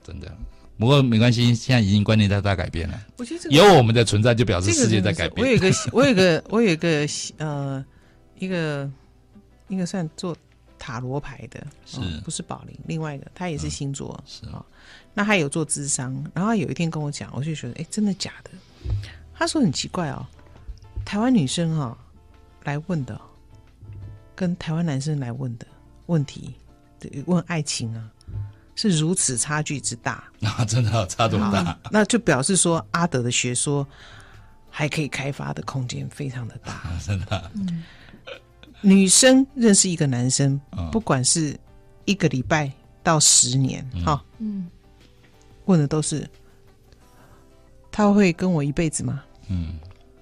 [0.02, 0.30] 真的。
[0.78, 3.00] 不过没关系，现在已经观念大大改变了。
[3.18, 5.40] 我觉得有我们的存在，就表示世界在改变。
[5.46, 7.84] 我有一个，我有一个，我有一个呃，
[8.38, 8.90] 一个
[9.68, 10.36] 一个算做
[10.78, 12.76] 塔罗牌的，是不是宝林？
[12.86, 14.64] 另外一个，他也是星座，是啊。
[15.14, 18.50] 那他有做智商，然后他有一天跟我讲，我就觉得，哎，真的假的？
[19.34, 20.26] 他说很奇怪哦，
[21.04, 21.98] 台湾女生哈、哦、
[22.64, 23.20] 来问的，
[24.34, 25.66] 跟台湾男生来问的
[26.06, 26.54] 问题，
[27.26, 28.10] 问爱情啊，
[28.74, 30.64] 是如此差距之大 啊！
[30.64, 31.78] 真的差这么大？
[31.90, 33.86] 那就表示说阿德的学说
[34.70, 37.50] 还可以开发的空间非常的大， 啊、真的。
[37.54, 37.82] 嗯、
[38.80, 41.58] 女生认识一个男生，嗯、不管是
[42.06, 44.66] 一个礼拜到十年，哈，嗯。
[45.66, 46.28] 问的都是
[47.90, 49.22] 他会跟我一辈子吗？
[49.48, 49.74] 嗯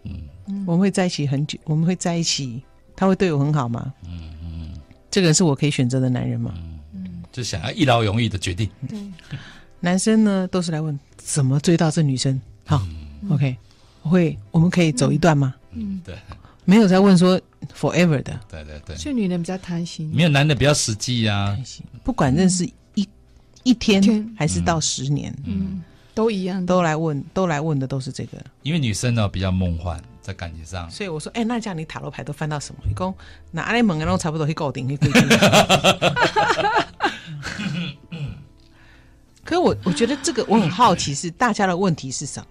[0.03, 2.63] 嗯，我们会在一起很久，我们会在一起，
[2.97, 3.95] 他会对我很好吗？
[4.05, 6.53] 嗯嗯，这个人是我可以选择的男人吗？
[6.57, 6.80] 嗯，
[7.33, 8.69] 就想要一劳永逸的决定。
[8.89, 8.99] 对，
[9.81, 12.41] 男生呢都是来问怎么追到这女生。
[12.67, 12.81] 好
[13.31, 13.57] ，OK，
[14.03, 15.55] 我会，我们可以走一段吗？
[15.73, 16.17] 嗯，对，
[16.65, 17.41] 没有在问说
[17.75, 18.39] forever 的。
[18.51, 21.57] 对对对，所以女人比较贪心，没有男的比较实际呀。
[22.03, 22.69] 不管认识。
[23.63, 24.03] 一天
[24.39, 25.83] 还是到十年，嗯，
[26.15, 28.39] 都一样，都来问，都来问的都是这个。
[28.63, 32.81] 因为女生呢比较梦幻，在感情上，所以我说，哎，那这样你塔罗牌都翻到什么？
[32.89, 33.13] 一共
[33.51, 35.11] 那阿雷蒙然后差不多可以搞定，可以。
[39.45, 42.47] 可是我我觉得这个我很好奇，是大家的问题是什么？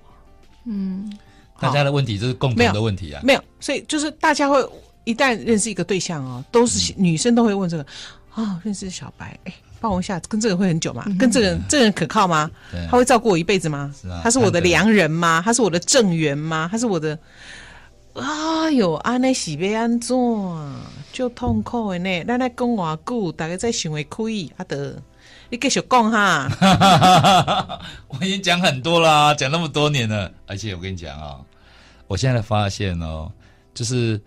[0.65, 1.17] 嗯，
[1.59, 4.63] 大家的问题就是共同的问题啊，没有，所以就是大家会
[5.05, 7.85] 一旦认识一个对象哦，都是女生都会问这个
[8.33, 9.53] 啊，认识小白，哎。
[9.81, 11.05] 帮我一下，跟这个人会很久吗？
[11.17, 12.51] 跟这个人，这个人可靠吗？
[12.91, 13.95] 他会照顾我一辈子吗？
[14.21, 15.41] 他是我的良人吗？
[15.41, 16.67] 他是我的正缘吗？
[16.69, 17.17] 他是我的……
[18.13, 20.15] 哎哟，安内是要安怎？
[21.11, 22.23] 就痛苦的呢。
[22.25, 24.23] 咱来讲偌久，大家在想会开
[24.57, 24.95] 阿德，
[25.49, 26.49] 你继续讲哈。
[28.07, 31.45] 我已经讲很多啦，讲那么多年了，而且我跟你讲啊、哦，
[32.07, 33.31] 我现在发现哦，
[33.73, 34.19] 就是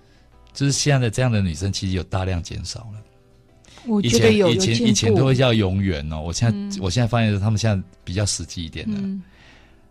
[0.52, 3.00] 就是现在的这样的女生，其实有大量减少了。
[3.86, 9.22] 我觉得有以前以前以前都会叫永远哦，我现在、嗯、我现在发现他们现在比较实际一点的，嗯、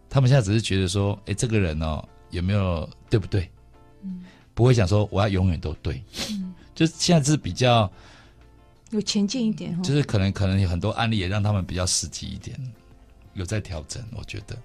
[0.10, 3.50] 他们现在只是觉得说，哎，这个人哦有没有对不对？
[4.52, 7.92] 嗯、不会想说我要永远都对，嗯、就是现在是比较
[8.92, 12.58] 有前进一点，就是可能可能有很多案例也让他们比较实际一点，
[13.34, 14.58] 有在调整，我觉得。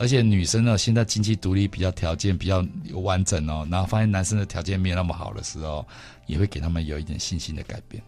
[0.00, 5.84] 而且女生呢，现在经济独立比较条件比较有完整哦，然后发现男生的条件没有那么好的时候，
[6.26, 8.00] 也会给他们有一点信心的改变。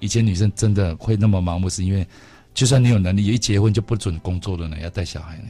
[0.00, 2.04] 以前女生真的会那么盲目，是因为
[2.52, 5.48] 就算你有能力，一结婚就不准工作的呢，要带小孩呢，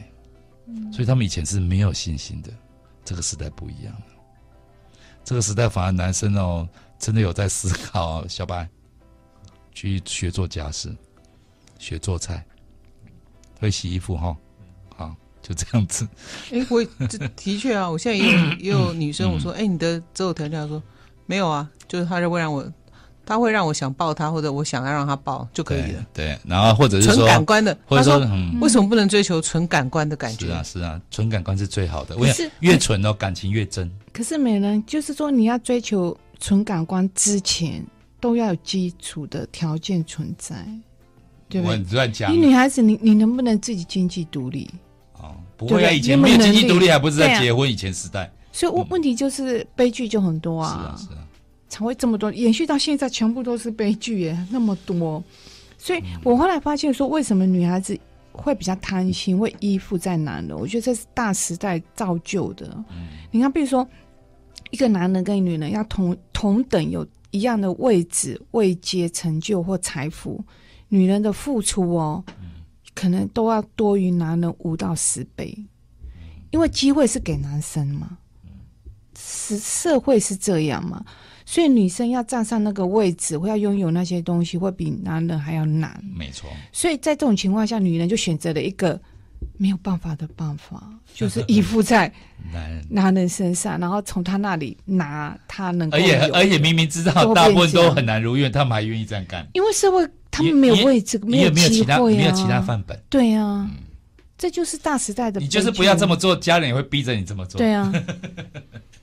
[0.67, 2.51] 嗯，所以他们以前是没有信心的。
[3.05, 4.05] 这个时代不一样了，
[5.23, 6.67] 这个时代反而男生哦，
[6.99, 8.67] 真的有在思考哦，小白
[9.71, 10.93] 去学做家事，
[11.79, 12.45] 学做菜，
[13.59, 14.35] 会洗衣服哈。
[14.97, 16.07] 哦就这样子，
[16.51, 20.81] 哎、欸，我这的确啊，我现在也有也有女生，我说，哎、欸，你的择偶条件，她说
[21.27, 22.67] 没有啊，就是他就会让我，
[23.25, 26.05] 他会让我想抱他，或者我想要让他抱就可以了。
[26.13, 30.45] 对，对，然后或者是说纯感官的，或者说，嗯，为什么不能追求纯感官的感觉？
[30.45, 33.91] 是啊，是啊，纯感官是最好的，是越纯哦，感情越真。
[34.13, 37.85] 可是美人就是说，你要追求纯感官之前，
[38.19, 40.55] 都要有基础的条件存在，
[41.49, 41.77] 对不对？
[41.77, 44.69] 我乱讲，你女孩子，你你能不能自己经济独立？
[45.19, 48.31] 哦不会啊，以前没有经济独立，还不是在结婚以前时代。
[48.51, 51.24] 所以问问题就是悲剧就很多啊，是啊，是啊，
[51.67, 55.23] 才会这么多延续到现在，全部都是悲剧耶，那么多。
[55.77, 57.97] 所以我后来发现说，为什么女孩子
[58.31, 60.57] 会比较贪心，会依附在男人？
[60.57, 62.83] 我觉得这是大时代造就的。
[63.31, 63.87] 你看，比如说
[64.71, 70.43] 一个男人跟女人要同同等有一样的位置、位阶、成就或财富，
[70.89, 72.23] 女人的付出哦。
[72.93, 75.53] 可能都要多于男人五到十倍，
[76.51, 78.17] 因为机会是给男生嘛，
[79.19, 81.03] 是社会是这样嘛，
[81.45, 86.03] 所以女生要站上那个位置，或要拥有那些东西，会比男人还要难。
[86.17, 86.49] 没错。
[86.71, 88.99] 所以在这种情况下，女人就选择了一个
[89.57, 92.11] 没有办法的办法，就是 依附在
[92.89, 95.97] 男人身上，然后从他那里拿他能够。
[95.97, 100.05] 而且而且明明知道大部分都很难如愿，他们还愿意这样干，因为社会。
[100.37, 102.17] 他们没有位置，没有机会啊！
[102.17, 103.77] 没有其他范本，对呀、啊嗯，
[104.37, 105.39] 这就是大时代的。
[105.39, 107.57] 你就是不要这么做，家人也会逼着你这么做。
[107.57, 107.89] 对啊，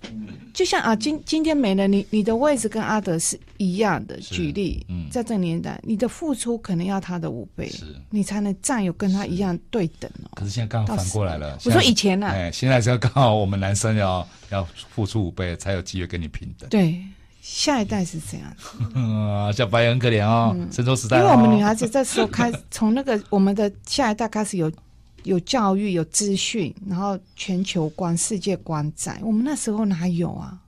[0.52, 4.18] 就像啊，今今天没了你，你的位置跟阿德是一样的。
[4.20, 10.30] 举例，嗯，在这个年代，你的付出可能要他的五倍，是，你才能占有跟他一样对等哦。
[10.34, 11.58] 可是现在刚好反过来了。
[11.64, 16.68] 我说以前呢、啊，哎，现在是要刚好我们男生要要付出五倍，才有机会跟你平等。
[16.68, 16.98] 对。
[17.40, 21.20] 下一代是这样子，嗯， 小白也很可怜哦，神、嗯、州时代、哦。
[21.20, 24.70] 因为我们女孩子这时候开，从那个我们的下一代开始有
[25.24, 29.18] 有教育、有资讯，然后全球观、世界观在。
[29.22, 30.58] 我们那时候哪有啊？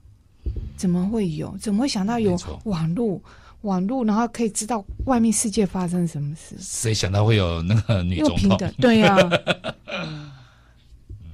[0.77, 1.57] 怎么会有？
[1.57, 3.21] 怎么会想到有网络？
[3.61, 6.55] 网络，然后可以知道外面世界发生什么事？
[6.59, 8.57] 谁想到会有那个女总统？
[8.79, 10.35] 对呀、啊。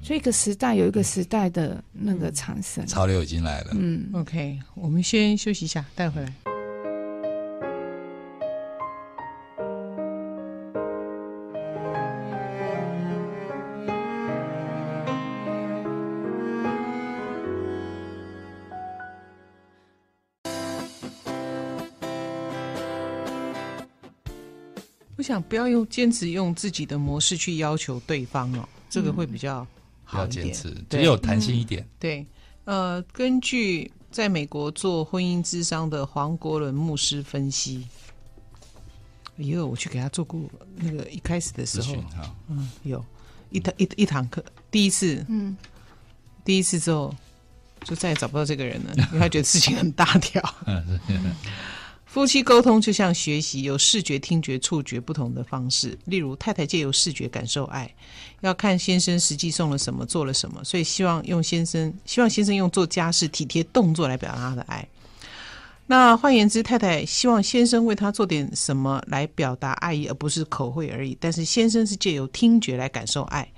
[0.01, 3.71] 所以一个时代有一个时代的那个产生，潮流已经来了。
[3.73, 6.33] 嗯，OK，我们先休息一下，带回来。
[25.21, 29.63] 我想不要用坚持用自己的模式去要求对方哦，这个会比较。
[30.09, 31.87] 比较坚持，只有弹性一点。
[31.99, 32.25] 对，
[32.65, 37.87] 呃，根据在美国做婚姻智商的黄国伦牧师分析，
[39.37, 40.41] 也有我去给他做过
[40.75, 41.95] 那个一开始的时候，
[42.49, 43.05] 嗯，有
[43.51, 45.55] 一堂一一堂课，第一次，嗯，
[46.43, 47.15] 第一次之后
[47.85, 50.41] 就再也找不到这个人了， 因为他觉得事情很大条。
[52.11, 55.97] 夫妻沟通就像学习，有视觉、听觉、触觉不同的方式。
[56.03, 57.89] 例如，太太借由视觉感受爱，
[58.41, 64.85] 要看先生实际送了什么、做了什么，所以希望用先生，希望先生用做家事、体贴动作来表达他的爱。
[65.87, 71.17] 那换言之，太太希望先生为她做点什么来表达爱意，而不是口惠而已。
[71.17, 73.49] 但是先生是借由听觉来感受爱，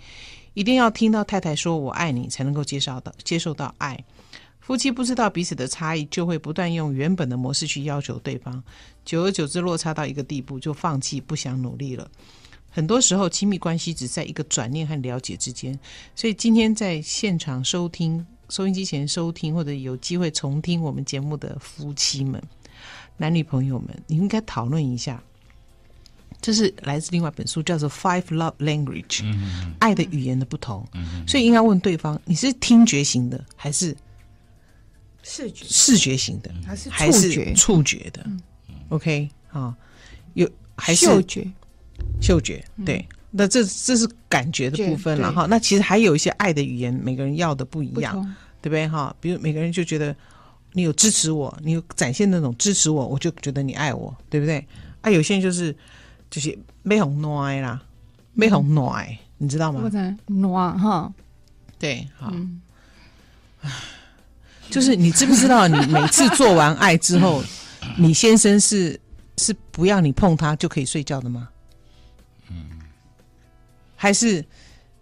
[0.54, 3.98] 一定要听到太太说“我爱你”，才能够接受到接受到爱。
[4.66, 8.64] 夫妻不知道彼此的差异，就会不断用原本的模式去要求对方，
[9.04, 12.10] 久而久之落差到一个地步，就放弃不想努力了。
[12.70, 15.78] 很多时候，亲密关系只在一个转念和了解之间。
[16.16, 22.42] 所以今天在现场收听、收音机前收听，或者有机会重听我们节目的夫妻们、
[23.18, 25.22] 男女朋友们，你应该讨论一下。
[26.42, 29.22] 这是来自另外一本书，叫做《Five Love Language》，
[29.80, 30.88] 爱的语言的不同。
[31.28, 33.96] 所以应该问对方：你是听觉型的，还是？
[35.24, 38.40] 视觉视觉型的，还是还是触觉的、嗯、
[38.90, 39.76] ？OK 啊，
[40.36, 41.48] 有还是嗅觉？
[42.22, 45.48] 嗅觉对，嗯、那这这是感觉的部分了哈。
[45.50, 48.16] 那其实还有一些爱的语言，每个人要的不一样，
[48.62, 49.16] 对不对哈？
[49.20, 50.16] 比如每个人就觉得
[50.74, 54.68] 你有支持我，你有展现那种支持我，我就觉得你爱我，对不对？
[55.02, 55.76] 啊，有些人就是
[56.30, 57.82] 就是没红暖啦，
[58.34, 59.08] 没红暖。
[59.40, 59.92] 你知道吗？
[60.28, 61.14] 暖哈，
[61.78, 62.62] 对，好，嗯
[64.70, 67.44] 就是你知不知道，你每次做完爱之后，
[67.98, 69.00] 你先生是
[69.38, 71.50] 是不要你碰他就可以睡觉的吗？
[72.50, 72.56] 嗯，
[73.96, 74.44] 还是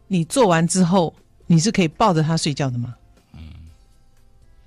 [0.07, 1.14] 你做完之后
[1.47, 2.95] 你是可以抱着他睡觉的吗？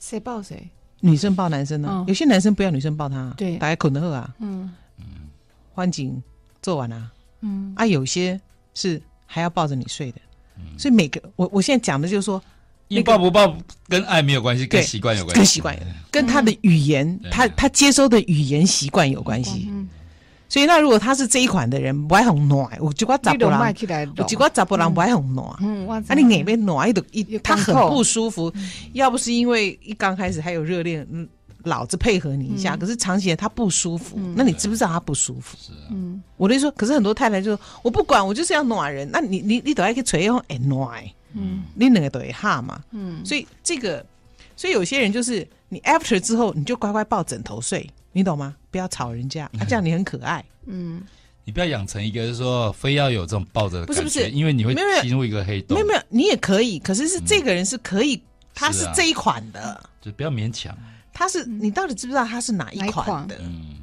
[0.01, 0.69] 谁抱谁？
[1.01, 3.57] 女生抱男生呢、嗯有些男生不要女生抱他，对。
[3.59, 4.71] 大家捆得喝啊，嗯。
[4.99, 5.05] 嗯
[5.75, 6.23] 欢景
[6.63, 8.41] 做完啊，嗯，啊，有些
[8.75, 10.21] 是还要抱着你睡的，
[10.79, 12.41] 所以每个我我现在讲的就是说，
[12.89, 13.57] 因为抱不抱
[13.89, 15.81] 跟爱没有关系，跟习惯有关系，跟习惯有
[16.11, 19.69] 跟他的语言，他他接收的语言习惯有关系。
[19.71, 19.89] 嗯，
[20.49, 25.49] 所以那如果他是这一款的人，不爱很暖，我就我查你都甫人，卖起来，我就我查甫人不爱很暖。
[25.61, 28.53] 嗯，我啊，你眼边暖一的，一他很不舒服。
[28.93, 31.27] 要不是因为一刚开始还有热恋，嗯，
[31.65, 35.57] 老子配合你一下，可是长期的他不舒服，那你知不知道他不舒服？
[35.91, 39.09] 嗯，我的意思说，可是很多太太就说我不管，我就是要暖人。
[39.11, 41.03] 那你你你都要去吹用哎暖，
[41.35, 44.05] 嗯，你两个都会哈嘛，嗯，所以这个，
[44.57, 48.57] 所以有些人就是你 after 之后，你就乖乖抱枕头睡，你懂吗？
[48.71, 50.45] 不要吵人家，啊，这样你很可爱。
[50.67, 51.03] 嗯。
[51.47, 54.31] 你不要养成一个，就是说非要有这种抱着的感觉，不是不是。
[54.31, 55.03] 因为你会没有没有。
[55.03, 58.19] 进入一个黑洞，没有没有，你也可以，可是是这个人是可以，
[58.55, 60.75] 他是这一款的，就不要勉强。
[61.13, 63.29] 他是你到底知不知道他是哪一款款？
[63.29, 63.37] 的？
[63.43, 63.77] 嗯，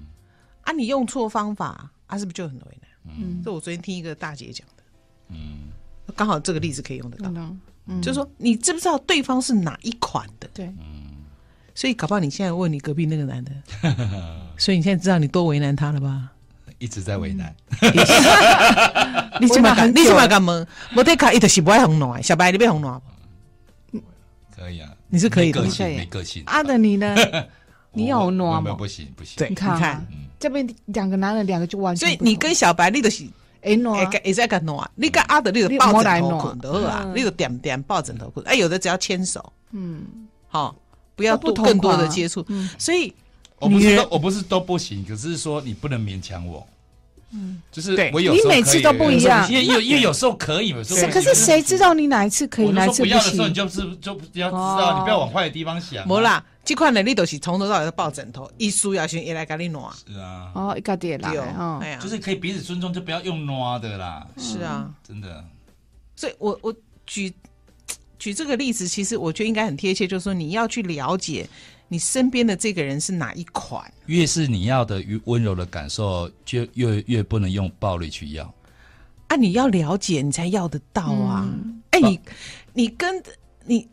[0.64, 3.16] 啊，你用错方法，啊，是不是就很为难？
[3.16, 3.43] 嗯。
[3.45, 4.84] 这我昨天听一个大姐讲的，
[5.30, 5.70] 嗯，
[6.12, 7.32] 刚好这个例子可以用得到，
[7.88, 10.49] 嗯，就是说你知不知道对方是哪一款的？
[10.53, 10.72] 对，
[11.74, 13.51] 所以搞不好你现在问你隔壁那个男的，
[14.57, 16.30] 所以你现在知道你多为难他了吧？
[16.78, 17.55] 一直在为难。
[19.39, 23.01] 你起码你起码敢问，我得卡一就是不爱红暖，小白你被红暖，
[24.55, 26.43] 可以啊，你是可以的没个性，可以没个性。
[26.45, 27.16] 阿的你呢？
[27.93, 29.36] 你有我暖吗不行不行。
[29.38, 30.07] 对，你你看
[30.39, 32.18] 这边两个男人，两个就完全所以。
[32.22, 33.28] 你跟小白你就是。
[33.62, 38.45] 哎暖会会使甲暖，你跟阿德你就抱枕头困就好啊，嗯你就点点抱枕头困。
[38.45, 40.03] 哎，有的只要牵手，嗯，
[40.47, 40.76] 好，
[41.16, 42.43] 不要多更多的接触。
[42.47, 43.14] 嗯所以
[43.59, 46.66] 我不是我不是都不行，可是说你不能勉强我。
[47.34, 56.05] 嗯，就是我有你每次都不一样因为因为因为有时候可以，有时候可是谁知道你哪一次可以，哪一次说不要的时候，你就是就不要知哦道，你不要往坏的地方想。
[56.05, 59.91] 没，啦，这款的你都是从头到尾都抱枕头，一输要先也来给你暖。
[60.07, 64.93] 是啊，哦，一个点来对哦哎，呀，就是可以彼此尊重，就不要用暖的啦，是啊。
[65.03, 65.43] 真的。
[66.16, 66.74] 所以我我
[67.05, 67.34] 举
[68.20, 71.49] 举这个例子，其实我觉得应该很贴切，就是说你要去了解
[71.88, 73.91] 你身边的这个人是哪一款。
[74.05, 78.53] 越是你要的越温柔的感受，就越越不能用暴力去要。
[79.28, 81.49] 啊，你要了解，你才要得到啊！
[81.91, 82.20] 哎、你
[82.74, 83.22] 你跟
[83.66, 83.88] 你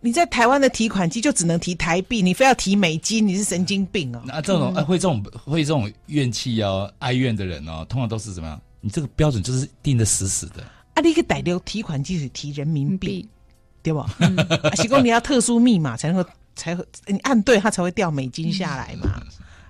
[0.00, 4.22] 你在台湾的提款机就只能提台币，你非要提美金，你是神经病哦！
[4.24, 8.60] 那这种、呃、会这种会这种怨气哦、哀怨的人哦，通常都是怎么样？
[8.80, 10.62] 你这个标准就是定的死死的。
[10.94, 13.28] 啊，你个逮留提款机是提人民币，币
[13.82, 14.06] 对吧？
[14.62, 19.20] 啊，是讲你要特殊密码才能够才会你按对，它才会掉美金下来嘛？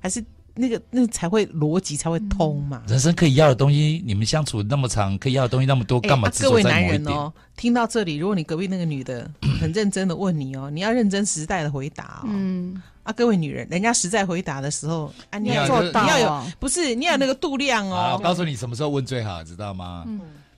[0.00, 0.22] 还是
[0.58, 2.82] 那个那个才会逻辑才会通嘛？
[2.88, 7.02] 人生可以要的东西，你们相处那么长，可以要的东西那么多，哎干嘛执着啊各位男在某一点？
[7.04, 9.30] 人哦，听到这里，如果你隔壁那个女的
[9.60, 12.26] 很认真的问你哦，你要认真实在的回答哦。
[12.26, 18.20] 嗯，啊，各位女人，人家实在回答的时候，啊，你你要要做到你要有哦不是你要有那个度量啊，我哦。
[18.22, 20.04] 告诉你什么时候问最好，知道吗？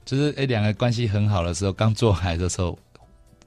[0.05, 2.77] 就是哎，两个关系很好的时候，刚做爱的时候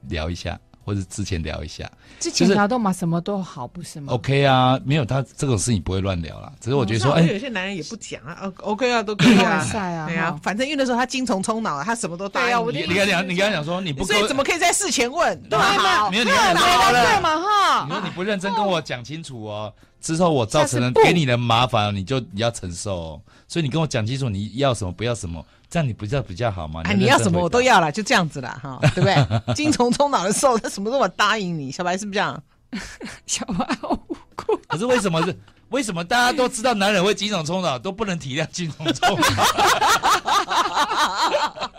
[0.08, 6.52] 聊一下，或者之前聊一下之前聊都嘛什么都好，不是吗？，OK 啊，没有他这种事情不会乱聊啦。
[6.60, 9.64] 只是我觉得说，哎、那有些男人也不讲啊 哦，OK 啊，都可以啊，
[10.06, 12.82] 对啊，反正因为那时候他精虫充脑了，他什么都答对啊我应你。
[12.82, 15.40] 你你跟他讲，你跟他讲说你不所以怎么可以在事前问？
[15.48, 23.20] 对好没有你对嘛你哈，说你不认真跟我讲清楚哦，之后我造成了给你的麻烦，你就你要承受哦。
[23.48, 26.82] 所以你跟我讲清楚你要什么不要什么，这样你不叫比较好吗？
[26.84, 27.74] 啊，你要什么我都要。
[27.74, 29.04] 要了，就这样子了，哈， 对不
[29.42, 29.54] 对？
[29.56, 31.72] 精虫冲脑的时候，他什么都我答应你。
[31.72, 32.40] 小白是不是这样？
[33.26, 35.36] 小白好无辜，可是为什么是？
[35.70, 39.24] 为什么大家都知道男人会精虫冲脑，都不能体谅精虫冲脑？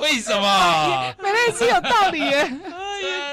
[0.00, 1.14] 为什么？
[1.22, 2.50] 美乐是有道理耶。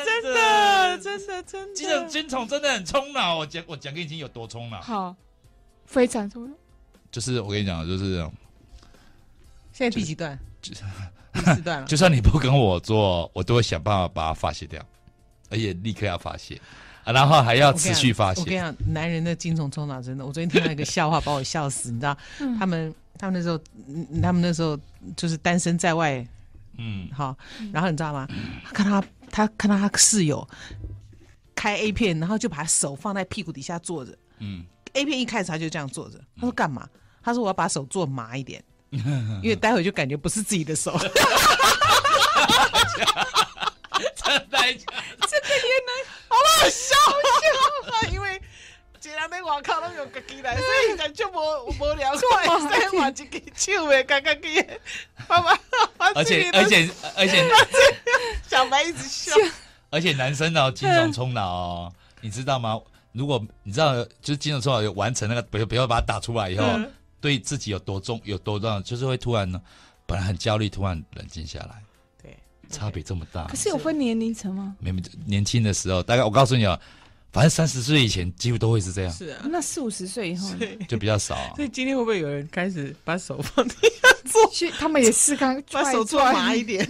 [0.06, 4.80] 真的，真的，真精虫精虫真的很冲脑，我讲我讲给你听有多冲脑。
[4.80, 5.16] 好，
[5.88, 6.52] 非常重要。
[7.12, 8.20] 就是我跟你讲，就是
[9.74, 10.38] 现在第几段？
[11.34, 11.86] 第四段了。
[11.88, 14.84] 就算你不跟我做，我都会想办法把它发泄掉，
[15.50, 16.60] 而且立刻要发泄，
[17.04, 18.42] 啊、然后还要持续发泄。
[18.42, 21.92] 我跟你讲，男人的精虫冲脑真的，我昨天听到一个笑话，把我笑死。
[21.92, 22.18] 你知道，
[22.58, 24.78] 他们他们那时候，嗯他们那时候
[25.16, 26.26] 就是单身在外，
[26.78, 27.38] 嗯，好，
[27.72, 28.28] 然后你知道吗？
[28.66, 30.48] 他看他他看到他室友
[31.54, 34.18] 开 A 片，然后就把手放在屁股底下坐着。
[34.40, 34.66] 嗯
[34.98, 36.88] A 片一开始他就这样坐着，他说干嘛？
[37.24, 38.64] 他说我要把手做麻一点。
[39.44, 40.98] 因为待会就感觉不是自己的手。
[44.16, 44.86] 真的假？
[45.22, 45.92] 这个也能，
[46.30, 47.12] 好好笑，好
[48.02, 48.12] 笑。
[48.12, 48.42] 因为
[49.00, 54.66] 既然在外口都用自己来，所以感觉无无聊快，所以换一个手的刚刚去。
[55.28, 55.60] 爸爸，
[56.16, 57.46] 而且而且而且，
[58.48, 59.36] 小白一直笑。
[59.90, 62.80] 而且男生哦， 经常冲脑哦，你知道吗？
[63.18, 66.90] 如果你知道，就是精虫冲脑有完成那个，不要不要把它打出来以后，嗯、
[67.20, 69.60] 对自己有多重有多重要，就是会突然呢，
[70.06, 71.82] 本来很焦虑，突然冷静下来。
[72.22, 72.38] 对，
[72.70, 73.46] 差别这么大。
[73.46, 74.76] 可是有分年龄层吗？
[74.80, 76.80] 没没，年轻的时候，大概我告诉你啊，
[77.32, 79.12] 反正三十岁以前几乎都会是这样。
[79.12, 80.48] 是啊，那四五十岁以后
[80.88, 81.54] 就比较少、啊。
[81.56, 84.72] 所以今天会不会有人开始把手放地下做？
[84.78, 86.88] 他们也试看， 把手做麻一点。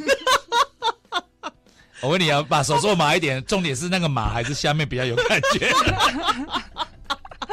[2.02, 5.72] 我问你啊，把手做麻一点，重点是那个麻还是下面比较有感觉？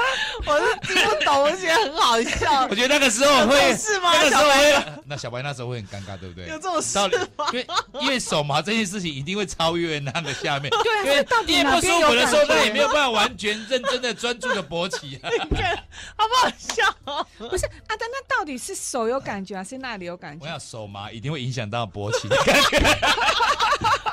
[0.47, 2.67] 我是听不懂，我觉得很好笑。
[2.71, 4.13] 我觉得那个时候会是吗？
[4.15, 6.47] 那个时候会， 那小白那时候会很尴尬，对不对？
[6.49, 6.99] 有这种事
[7.37, 7.47] 吗？
[7.53, 7.67] 因为
[8.01, 10.71] 因为手麻这件事情一定会超越那个下面。
[10.71, 15.29] 对啊，因为到底不舒服的时候，他也没有办法完全认真的专注的勃起啊。
[15.31, 15.77] 你看
[16.17, 17.27] 好不好笑？
[17.49, 20.45] 不是啊，但那到底是手有感觉还是那里有感觉？
[20.45, 22.79] 我想手麻一定会影响到勃起的感觉。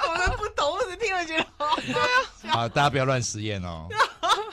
[0.08, 1.76] 我们不懂，我只听了觉得好。
[1.78, 2.08] 对啊。
[2.54, 3.88] 好，大家不要乱实验哦。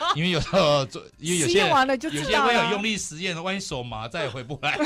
[0.17, 4.79] 因为有时候做，因为有些完了就有些会有用力实验，万一手麻再也回不来。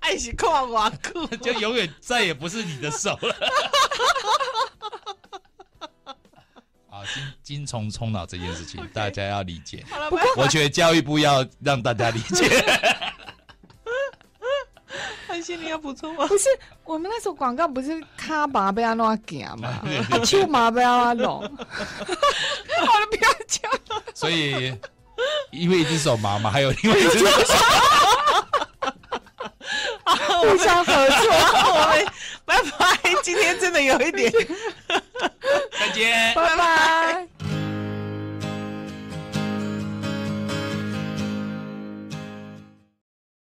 [0.00, 3.34] 爱是跨瓦裤，就永远再也不是你的手了。
[6.90, 9.84] 啊，精精虫冲脑这件事情.大家要理解。
[10.36, 12.64] 我觉得教育部要让大家理解。
[15.44, 16.26] 安心，你要补充吗？
[16.26, 16.48] 不是，
[16.84, 19.68] 我们那时候广告不是卡巴被阿诺讲嘛，
[20.24, 21.42] 秋麻被阿弄。
[21.44, 23.70] 好了，不要讲。
[24.14, 24.74] 所以，
[25.50, 27.26] 因为一只手麻嘛，还有另外一只手。
[30.40, 31.30] 互相合作，
[31.72, 32.06] 我们
[32.46, 32.98] 拜拜。
[33.22, 34.32] 今天真的有一点，
[35.78, 37.33] 再见，拜拜。